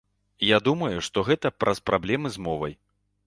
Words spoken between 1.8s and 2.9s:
праблемы з мовай.